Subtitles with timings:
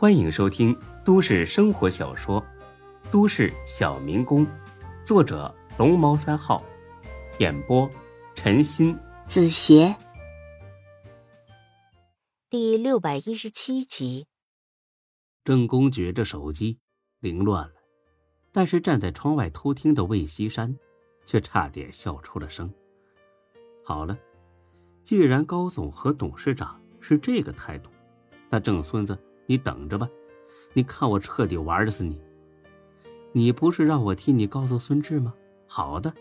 [0.00, 0.74] 欢迎收听
[1.04, 2.40] 都市生活小说
[3.10, 4.46] 《都市小民工》，
[5.04, 6.64] 作者龙猫三号，
[7.38, 7.86] 演播
[8.34, 9.94] 陈鑫、子邪，
[12.48, 14.26] 第六百一十七集。
[15.44, 16.78] 郑公举着手机，
[17.18, 17.74] 凌乱了，
[18.52, 20.74] 但是站在窗外偷听的魏西山，
[21.26, 22.72] 却差点笑出了声。
[23.84, 24.18] 好了，
[25.02, 27.90] 既然高总和董事长是这个态度，
[28.48, 29.18] 那郑孙子。
[29.50, 30.08] 你等着吧，
[30.74, 32.16] 你看我彻底玩死你！
[33.32, 35.34] 你不是让我替你告诉孙志吗？
[35.66, 36.14] 好的，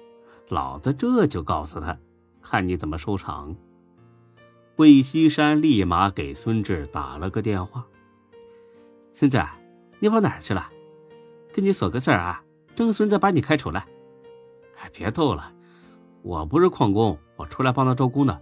[0.47, 1.95] 老子这就告诉他，
[2.41, 3.55] 看你怎么收场。
[4.77, 7.85] 魏西山立马给孙志打了个电话
[9.13, 9.39] ：“孙子，
[9.99, 10.67] 你跑哪儿去了？
[11.53, 12.43] 跟你说个事儿啊，
[12.73, 13.85] 郑孙子把你开除了。”
[14.81, 15.53] 哎，别逗了，
[16.23, 18.41] 我不是矿工，我出来帮他招工的，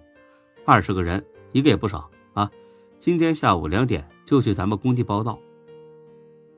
[0.64, 2.50] 二十个人，一个也不少啊。
[2.98, 5.40] 今天下午两点就去咱们工地报道。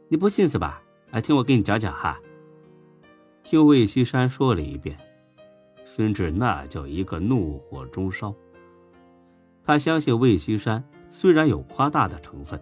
[0.07, 0.81] 你不信是吧？
[1.11, 2.19] 来听我给你讲讲哈。
[3.43, 4.97] 听魏西山说了一遍，
[5.85, 8.33] 孙志那叫一个怒火中烧。
[9.63, 12.59] 他相信魏西山虽然有夸大的成分，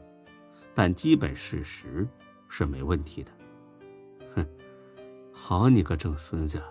[0.75, 2.05] 但基本事实
[2.49, 3.31] 是没问题的。
[4.35, 4.45] 哼，
[5.31, 6.61] 好你个郑孙子，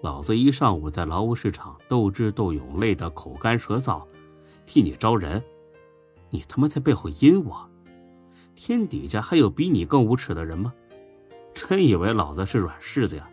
[0.00, 4.02] 老子一上午在劳务市场斗智斗勇，累得口干舌燥，
[4.64, 5.42] 替你招人。
[6.30, 7.68] 你他妈在背后阴我！
[8.54, 10.72] 天底下还有比你更无耻的人吗？
[11.54, 13.28] 真以为老子是软柿子呀？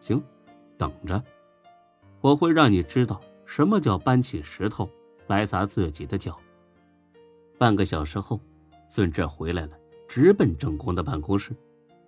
[0.00, 0.22] 行，
[0.76, 1.22] 等着，
[2.20, 4.88] 我会让你知道什么叫搬起石头
[5.26, 6.38] 来砸自己的脚。
[7.56, 8.40] 半个小时后，
[8.88, 11.54] 孙志回来了，直奔郑公的办公室。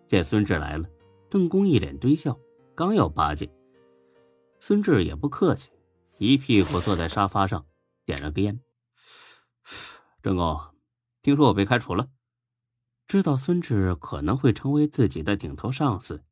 [0.06, 0.88] 见孙志来了，
[1.30, 2.38] 郑公一脸堆笑，
[2.74, 3.48] 刚要巴结，
[4.60, 5.68] 孙志也不客气，
[6.18, 7.64] 一屁股坐在沙发上，
[8.04, 8.58] 点了个烟。
[10.22, 10.60] 郑公，
[11.22, 12.08] 听说我被开除了。
[13.06, 16.24] 知道孙志可能会成为自己的顶头上司，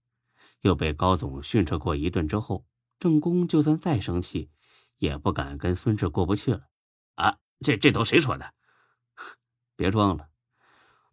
[0.62, 2.66] 又被高总训斥过一顿之后，
[2.98, 4.50] 郑公就算再生气，
[4.98, 6.68] 也不敢跟孙志过不去了。
[7.14, 8.54] 啊，这这都谁说的？
[9.76, 10.28] 别装了，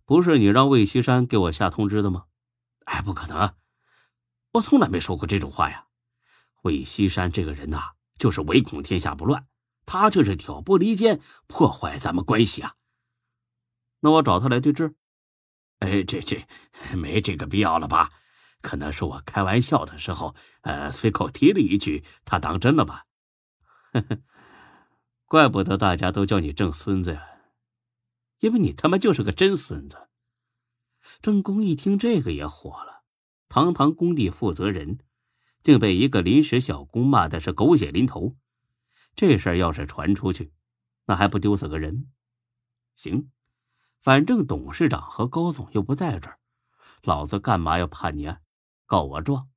[0.06, 2.26] 不是你让魏西山给我下通知的吗？
[2.86, 3.56] 哎，不可能，
[4.54, 5.88] 我从来没说过这种话呀。
[6.64, 9.46] 魏西山这个人呐，就是唯恐天下不乱。
[9.92, 12.76] 他这是挑拨离间，破坏咱们关系啊！
[14.00, 14.96] 那我找他来对质。
[15.80, 16.48] 哎，这这
[16.96, 18.10] 没这个必要了吧？
[18.62, 23.04] 可能是我开玩笑的时候，呃，随口提了一句，他当真了吧？
[23.92, 24.20] 呵呵，
[25.26, 27.28] 怪不得大家都叫你郑孙子呀，
[28.40, 30.08] 因为你他妈就是个真孙子。
[31.22, 33.04] 郑公一听这个也火了，
[33.50, 35.00] 堂堂工地负责人，
[35.62, 38.38] 竟被一个临时小工骂的是狗血淋头。
[39.16, 40.52] 这事儿要是传出去，
[41.06, 42.10] 那还不丢死个人？
[42.96, 43.30] 行，
[44.02, 46.40] 反正董事长和高总又不在这儿，
[47.04, 48.34] 老子干嘛要判你？
[48.86, 49.50] 告我状？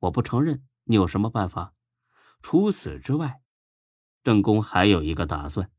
[0.00, 0.64] 我不承认。
[0.84, 1.74] 你有什么办法？
[2.40, 3.42] 除此之外，
[4.22, 5.70] 郑公还有一个打算。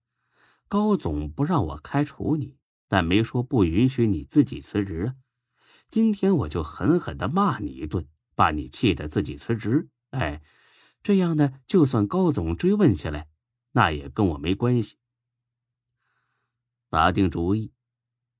[0.68, 2.58] 高总不让我开除你，
[2.88, 5.16] 但没说不允许你自己辞职啊。
[5.88, 9.90] 今天我就狠狠的骂你一顿，把你气得自己辞职。
[10.10, 10.42] 哎。
[11.02, 13.30] 这样呢，就算高总追问起来，
[13.72, 14.98] 那也跟我没关系。
[16.90, 17.74] 打定主意，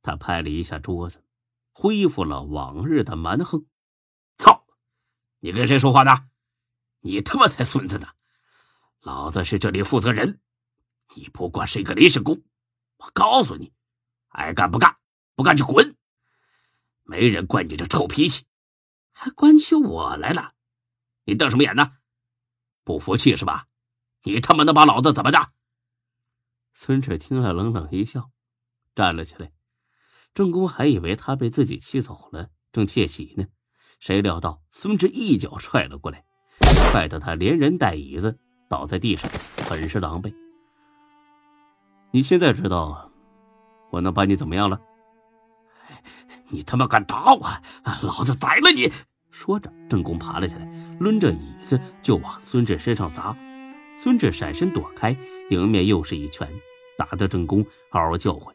[0.02, 1.24] 他拍了一下桌子，
[1.72, 3.66] 恢复了往日的蛮横。
[4.38, 4.66] 操！
[5.40, 6.30] 你跟谁说话呢？
[7.02, 8.08] 你他妈才孙子呢！
[9.00, 10.42] 老子是这里负责人，
[11.16, 12.44] 你不过是一个临时工。
[12.98, 13.72] 我告诉你，
[14.28, 14.98] 爱干不干，
[15.36, 15.96] 不干就滚！
[17.04, 18.46] 没人惯你这臭脾气，
[19.12, 20.54] 还关起我来了？
[21.24, 21.99] 你瞪什么眼呢？
[22.90, 23.68] 不服气是吧？
[24.24, 25.52] 你他妈能把老子怎么的？
[26.74, 28.32] 孙志听了，冷冷一笑，
[28.96, 29.52] 站了起来。
[30.34, 33.46] 郑公还以为他被自己气走了，正窃喜呢，
[34.00, 36.26] 谁料到孙志一脚踹了过来，
[36.90, 39.30] 踹得他连人带椅子倒在地上，
[39.68, 40.34] 很是狼狈。
[42.10, 43.12] 你现在知道
[43.92, 44.82] 我能把你怎么样了？
[46.48, 47.48] 你他妈敢打我，
[48.02, 48.92] 老子宰了你！
[49.40, 50.68] 说着，郑公爬了起来，
[51.00, 53.34] 抡着椅子就往孙志身上砸。
[53.96, 55.16] 孙志闪身躲开，
[55.50, 56.46] 迎面又是一拳，
[56.98, 58.54] 打得郑公嗷嗷叫唤。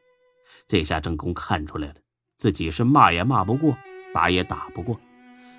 [0.69, 1.95] 这下郑公看出来了，
[2.37, 3.75] 自己是骂也骂不过，
[4.13, 5.01] 打也打不过，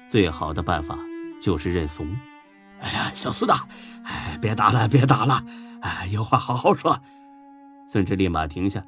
[0.07, 0.95] 最好的办法
[1.41, 2.07] 就是认怂。
[2.79, 3.57] 哎呀，小孙子，
[4.03, 5.43] 哎，别打了，别打了，
[5.81, 7.01] 哎，有话好好说。
[7.91, 8.85] 孙志立马停下，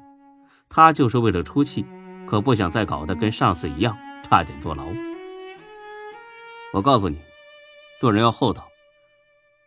[0.68, 1.84] 他就是为了出气，
[2.28, 4.86] 可不想再搞得跟上次一样，差点坐牢。
[6.74, 7.16] 我告诉你，
[7.98, 8.68] 做人要厚道，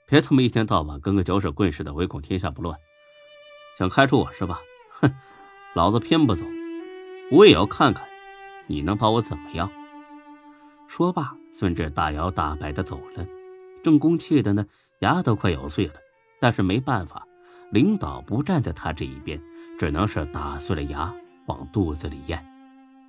[0.06, 2.78] 别他妈一天到晚跟个搅屎棍似的，唯恐天下不乱。
[3.78, 4.62] 想开除我是吧？
[5.00, 5.12] 哼，
[5.74, 6.46] 老子偏不走。
[7.32, 8.08] 我也要看看，
[8.68, 9.72] 你能把我怎么样。
[10.88, 13.26] 说罢，孙志大摇大摆的走了。
[13.84, 14.68] 郑公气的呢，
[15.00, 15.96] 牙都快咬碎了，
[16.40, 17.26] 但是没办法，
[17.72, 19.42] 领导不站在他这一边，
[19.80, 21.12] 只能是打碎了牙
[21.48, 22.46] 往肚子里咽。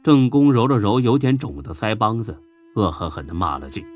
[0.03, 2.43] 郑公揉了揉有点肿的腮帮子，
[2.75, 3.87] 恶狠狠地骂了句：“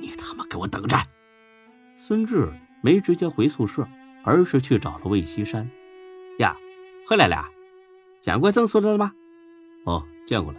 [0.00, 0.96] 你他妈给我等着！”
[1.98, 2.52] 孙志
[2.82, 3.86] 没直接回宿舍，
[4.24, 5.70] 而是去找了魏西山。
[6.38, 6.56] 呀，
[7.06, 7.44] 回来了，
[8.20, 9.12] 见过郑书记了吗？
[9.84, 10.58] 哦，见过了。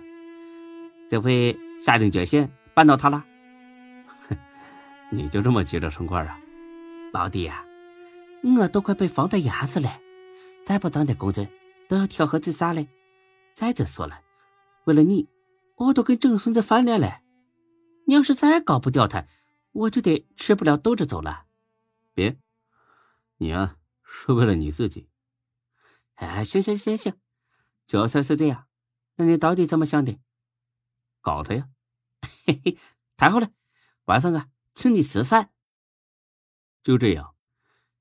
[1.09, 3.25] 这回下定决心扳倒他了。
[5.09, 6.39] 你就这么急着升官啊，
[7.11, 7.65] 老弟呀，
[8.43, 9.99] 我都快被房贷压死了，
[10.63, 11.45] 再不涨点工资
[11.89, 12.85] 都要跳河自杀了。
[13.53, 14.21] 再者说了，
[14.85, 15.27] 为了你，
[15.81, 17.21] 我都跟郑孙子翻脸了。
[18.05, 19.25] 你要是再搞不掉他，
[19.71, 21.45] 我就得吃不了兜着走了。
[22.13, 22.37] 别，
[23.37, 25.09] 你啊，是为了你自己。
[26.15, 27.13] 哎，行行行行，
[27.87, 28.67] 就算是这样，
[29.15, 30.19] 那你到底怎么想的？
[31.21, 31.69] 搞他呀！
[32.45, 32.77] 嘿嘿，
[33.17, 33.49] 太好了，
[34.05, 35.51] 晚上啊，请你吃饭。
[36.83, 37.35] 就这样，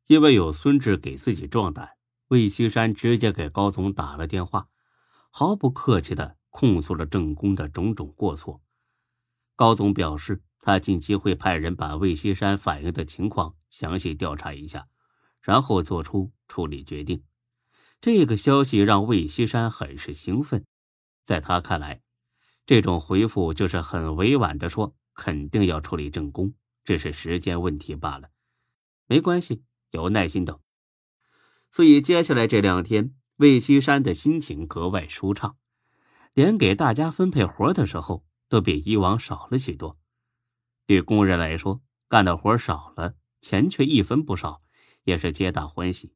[0.07, 1.97] 因为有孙志给自己壮胆，
[2.29, 4.69] 魏西山直接给高总打了电话。
[5.31, 8.61] 毫不客气的控诉了郑公的种种过错。
[9.57, 14.87] 高总表示，他近期会派人把魏西山反映的情况详细调查一下，
[15.41, 17.25] 然后做出处理决定。
[18.01, 20.65] 这个消息让魏西山很是兴奋，
[21.25, 22.03] 在他看来，
[22.67, 26.55] 这种回复就是很委婉的说肯定要处理郑公，
[26.85, 28.31] 只是时间问题罢了。
[29.07, 30.59] 没关系，有耐心等。
[31.71, 33.15] 所以接下来这两天。
[33.37, 35.57] 魏西山的心情格外舒畅，
[36.35, 39.99] 连给大家分配活的时候都比以往少了许多。
[40.87, 44.63] 对工人来说，干的活少了，钱却一分不少，
[45.05, 46.15] 也是皆大欢喜。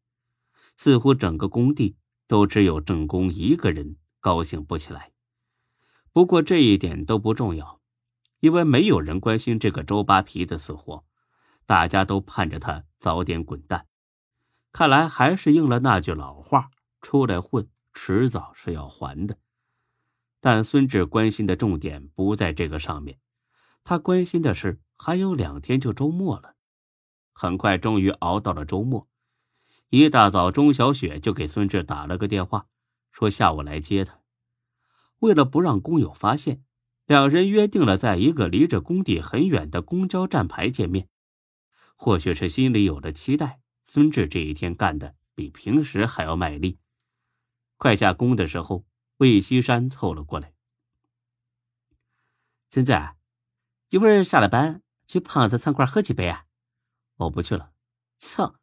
[0.77, 1.97] 似乎整个工地
[2.27, 5.13] 都只有郑工一个人高兴不起来。
[6.13, 7.81] 不过这一点都不重要，
[8.41, 11.05] 因为没有人关心这个周扒皮的死活，
[11.67, 13.87] 大家都盼着他早点滚蛋。
[14.73, 16.71] 看来还是应了那句老话。
[17.01, 19.37] 出来混，迟早是要还的。
[20.47, 23.19] 但孙志关心的重点不在这个上面，
[23.83, 26.55] 他关心的是还有两天就周末了。
[27.33, 29.09] 很快，终于熬到了周末。
[29.89, 32.67] 一大早，钟小雪就给孙志打了个电话，
[33.11, 34.21] 说下午来接他。
[35.21, 36.63] 为了不让工友发现，
[37.07, 41.09] 两人约定了在一个离着工地很远的公交站牌见面。
[41.97, 46.77] 或许是心里有了期待，孙志这一天干的比平时还要卖力。
[47.79, 48.85] 快下工的时候，
[49.19, 50.53] 魏西山凑了过来。
[52.71, 52.93] 孙子，
[53.91, 56.47] 一会儿下了班去胖子餐馆喝几杯啊？
[57.17, 57.73] 我不去了。
[58.19, 58.57] 操！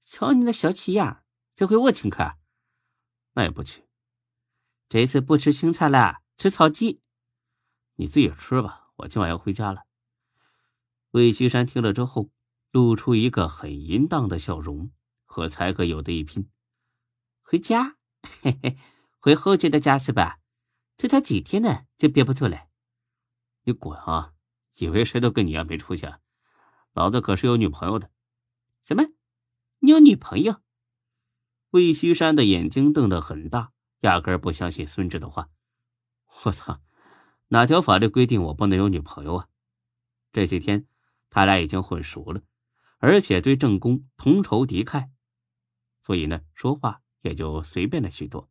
[0.00, 1.22] 瞧你那小气样，
[1.54, 2.38] 这回我请客。
[3.34, 3.84] 那也不去。
[4.88, 7.02] 这次不吃青菜了，吃草鸡。
[7.96, 9.82] 你自己吃吧，我今晚要回家了。
[11.10, 12.30] 魏西山听了之后，
[12.70, 14.90] 露出一个很淫荡的笑容，
[15.26, 16.48] 和才哥有的一拼。
[17.42, 17.98] 回家。
[18.42, 18.78] 嘿嘿，
[19.28, 20.40] 回后街的家是吧？
[20.96, 22.68] 这才几天呢，就憋不住了。
[23.64, 24.32] 你滚啊！
[24.78, 26.06] 以为谁都跟你一样没出息？
[26.06, 26.20] 啊
[26.94, 28.10] 老子可是有女朋友的。
[28.80, 29.04] 什么？
[29.80, 30.62] 你有女朋友？
[31.72, 35.50] 魏西山的眼睛瞪得很大，压根不相信孙志的话。
[36.44, 36.80] 我操！
[37.48, 39.48] 哪条法律规定我不能有女朋友啊？
[40.32, 40.86] 这几天
[41.28, 42.40] 他俩已经混熟了，
[42.96, 45.10] 而且对正宫同仇敌忾，
[46.00, 47.02] 所以呢，说话。
[47.20, 48.48] 也就随便了许多。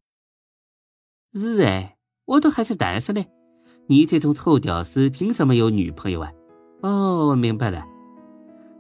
[1.33, 3.27] 是哎，我都还是单身嘞。
[3.87, 6.31] 你这种臭屌丝凭什么有女朋友啊？
[6.81, 7.85] 哦，我明白了，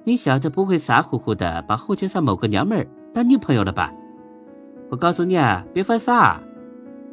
[0.03, 3.93] 你小子不会傻乎乎的把后街上某个娘们儿当女朋友了吧？
[4.89, 6.41] 我告诉你啊，别犯傻。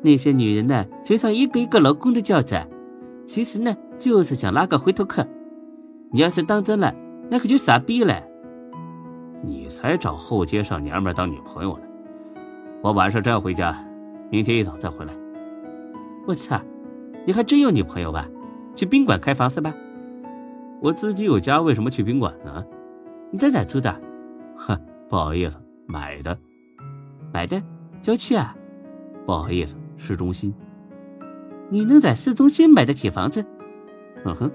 [0.02, 2.66] 那些女人呢，嘴上一个一个老公的叫着，
[3.26, 5.26] 其实呢，就是想拉个回头客。
[6.12, 6.94] 你要是当真了，
[7.30, 8.22] 那可就傻逼了。
[9.42, 11.84] 你才找后街上娘们儿当女朋友呢。
[12.82, 13.76] 我晚上真要回家，
[14.30, 15.14] 明天一早再回来。
[16.26, 16.60] 我操，
[17.26, 18.28] 你还真有女朋友吧？
[18.74, 19.74] 去宾馆开房是吧？
[20.80, 22.64] 我自己有家，为什么去宾馆呢？
[23.30, 23.94] 你在哪租的？
[24.56, 24.78] 哼，
[25.08, 26.36] 不好意思，买的。
[27.32, 27.62] 买的？
[28.02, 28.56] 郊区啊？
[29.26, 30.52] 不好意思，市中心。
[31.70, 33.44] 你能在市中心买得起房子？
[34.24, 34.50] 嗯哼，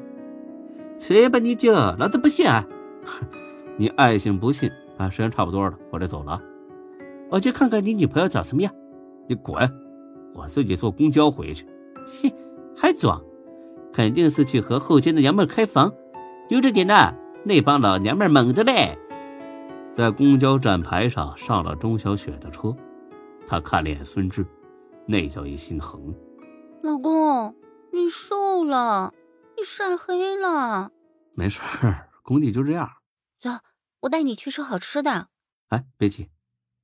[0.97, 2.67] 吹吧你就，老子不信啊！
[3.05, 3.25] 哼，
[3.77, 5.09] 你爱信不信啊？
[5.09, 6.41] 时间差不多了，我得走了。
[7.29, 8.73] 我去看看你女朋友长什么样，
[9.27, 9.69] 你滚！
[10.33, 11.65] 我自己坐公交回去。
[12.21, 12.33] 嘿，
[12.75, 13.21] 还装？
[13.91, 15.91] 肯定是去和后街的娘们开房。
[16.49, 18.97] 悠着点呐，那帮老娘们猛着嘞。
[19.91, 22.75] 在公交站牌上上了钟小雪的车，
[23.45, 24.45] 她看了眼孙志，
[25.05, 26.13] 那叫一心疼。
[26.81, 27.55] 老公，
[27.91, 29.13] 你瘦了，
[29.57, 30.91] 你晒黑了。
[31.33, 32.89] 没事儿，工地就这样。
[33.39, 33.49] 走，
[34.01, 35.27] 我带你去吃好吃的。
[35.69, 36.29] 哎，别急，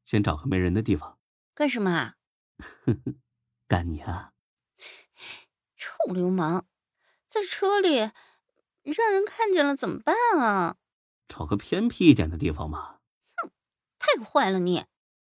[0.04, 1.18] 先找个没人的地方。
[1.54, 2.16] 干什么啊？
[3.68, 4.34] 干你啊！
[5.76, 6.66] 臭流氓，
[7.28, 10.78] 在车里让人看见了怎么办啊？
[11.28, 13.00] 找个偏僻一点的地方嘛。
[13.38, 13.52] 哼，
[13.98, 14.86] 太坏了你！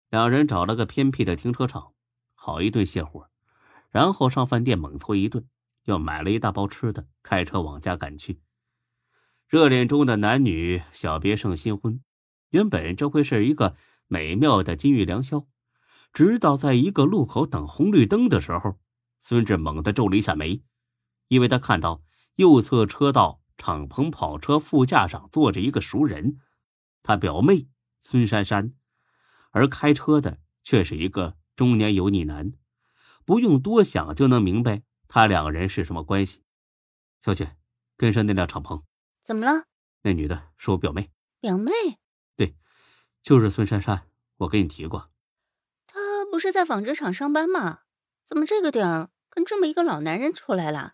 [0.09, 1.93] 两人找了个偏僻的停车场，
[2.35, 3.29] 好一顿泄火，
[3.89, 5.47] 然后上饭店猛搓一顿，
[5.85, 8.41] 又买了一大包吃的，开车往家赶去。
[9.47, 12.03] 热恋中的男女小别胜新婚，
[12.49, 15.47] 原本这会是一个美妙的金玉良宵，
[16.13, 18.79] 直到在一个路口等红绿灯的时候，
[19.19, 20.63] 孙志猛地皱了一下眉，
[21.27, 22.01] 因为他看到
[22.35, 26.39] 右侧车道敞篷跑车副驾上坐着一个熟人，
[27.03, 27.67] 他表妹
[28.01, 28.73] 孙珊珊，
[29.51, 32.53] 而开车的却是一个中年油腻男，
[33.25, 36.41] 不用多想就能明白他两人是什么关系。
[37.19, 37.57] 小雪，
[37.97, 38.83] 跟上那辆敞篷。
[39.21, 39.65] 怎么了？
[40.03, 41.11] 那女的是我表妹。
[41.41, 41.71] 表妹？
[42.37, 42.55] 对，
[43.21, 44.07] 就是孙珊珊。
[44.37, 45.09] 我跟你提过，她
[46.39, 47.79] 不是在纺织厂上班吗？
[48.25, 50.93] 怎么这个点儿跟这么一个老男人出来了？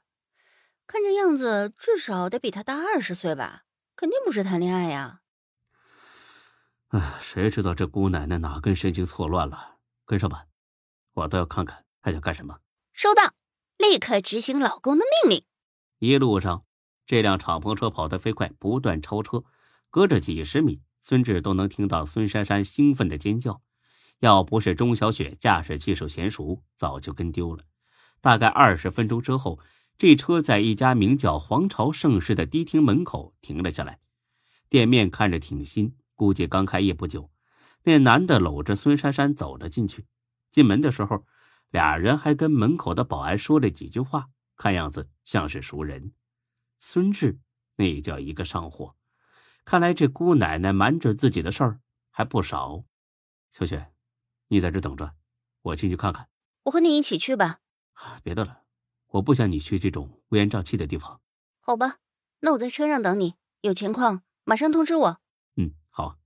[0.87, 3.65] 看这样子，至少得比他大二十岁吧？
[3.95, 5.21] 肯定不是谈恋爱呀。
[6.87, 9.75] 哎，谁知道这姑奶奶哪根神经错乱了？
[10.03, 10.45] 跟上吧，
[11.13, 12.57] 我倒要看看还想干什么。
[12.91, 13.35] 收到，
[13.77, 15.45] 立刻执行老公的命令。
[15.99, 16.65] 一路上。
[17.05, 19.43] 这辆敞篷车跑得飞快，不断超车，
[19.91, 23.61] 隔着几十米，孙志都能听到孙珊珊兴奋的尖叫。
[24.19, 27.63] 要不是钟小雪驾驶技术娴熟，早就跟丢了。
[28.21, 29.59] 大概二十分钟之后，
[29.97, 33.99] 这车在一家名叫“皇朝盛世”的迪厅门口停了下来。
[34.67, 37.29] 店面看着挺新，估计刚开业不久。
[37.83, 40.07] 那男的搂着孙珊珊走了进去。
[40.51, 41.25] 进门的时候，
[41.69, 46.13] 俩人还跟门口的保安说了几句话，看样子像是熟人。
[46.79, 47.39] 孙志，
[47.75, 48.95] 那叫一个上火，
[49.65, 51.79] 看来这姑奶奶瞒着自己的事儿
[52.09, 52.85] 还不少。
[53.51, 53.91] 小雪，
[54.47, 55.13] 你在这等着，
[55.61, 56.27] 我进去看看。
[56.63, 57.59] 我和你一起去吧。
[58.23, 58.61] 别的了，
[59.07, 61.19] 我不想你去这种乌烟瘴气的地方。
[61.59, 61.97] 好吧，
[62.41, 65.19] 那我在车上等你，有情况马上通知我。
[65.55, 66.17] 嗯，好。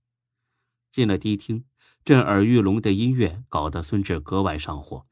[0.92, 1.64] 进了迪厅，
[2.04, 5.06] 震耳欲聋的音乐搞得孙志格外上火，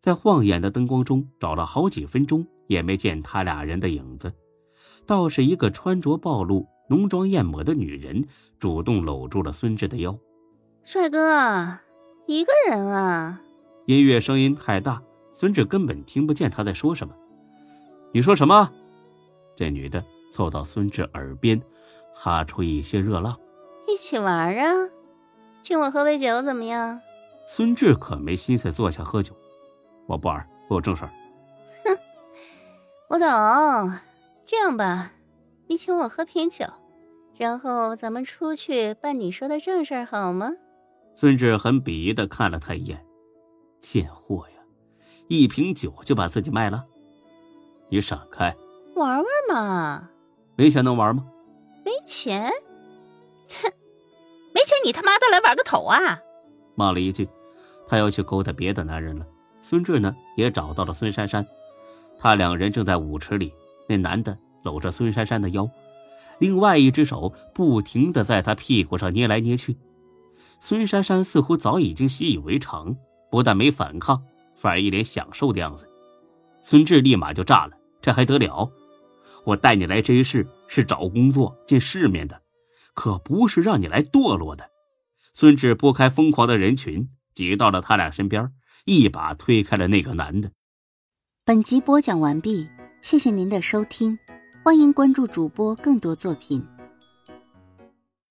[0.00, 4.32] 在晃眼的灯光中找了好几分钟，也没见他俩人的影子。
[5.06, 8.26] 倒是一个穿着暴露、浓妆艳抹的女人，
[8.58, 10.18] 主动搂住了孙志的腰。
[10.84, 11.78] 帅哥，
[12.30, 13.40] 一个人啊？
[13.86, 17.12] 音乐声音太大，孙志根本听不见他在说什么。
[18.12, 18.70] 你说什么？
[19.56, 21.60] 这女的凑到孙志耳边，
[22.14, 23.36] 哈出一些热浪。
[23.88, 24.88] 一起玩啊？
[25.60, 27.00] 请我喝杯酒怎么样？
[27.48, 29.34] 孙志可没心思坐下喝酒。
[30.06, 31.10] 我不玩，我有正事儿。
[31.84, 31.98] 哼，
[33.08, 33.28] 我懂。
[34.46, 35.10] 这样吧，
[35.66, 36.64] 你请我喝瓶酒，
[37.36, 40.52] 然后咱们出去办你说的正事儿，好吗？
[41.20, 43.04] 孙志很鄙夷的看了他一眼，
[43.78, 44.62] 贱货呀，
[45.28, 46.82] 一瓶酒就把自己卖了？
[47.90, 48.56] 你闪开！
[48.96, 50.08] 玩玩嘛。
[50.56, 51.22] 没钱能玩吗？
[51.84, 52.50] 没钱？
[53.50, 53.70] 哼，
[54.54, 56.18] 没钱你他妈的来玩个头啊！
[56.74, 57.28] 骂了一句，
[57.86, 59.26] 他要去勾搭别的男人了。
[59.60, 61.46] 孙志呢，也找到了孙珊珊，
[62.18, 63.52] 他两人正在舞池里。
[63.86, 65.68] 那男的搂着孙珊珊的腰，
[66.38, 69.76] 另外一只手不停的在她屁股上捏来捏去。
[70.60, 72.94] 孙珊珊似乎早已经习以为常，
[73.30, 74.22] 不但没反抗，
[74.54, 75.88] 反而一脸享受的样子。
[76.62, 78.70] 孙志立马就炸了，这还得了？
[79.44, 82.40] 我带你来这一世是找工作、见世面的，
[82.94, 84.70] 可不是让你来堕落的。
[85.32, 88.52] 孙志拨开疯狂的人群，挤到了他俩身边，
[88.84, 90.50] 一把推开了那个男的。
[91.44, 92.68] 本集播讲完毕。
[93.00, 94.18] 谢谢您的收听，
[94.62, 96.62] 欢迎关注主播更多作品。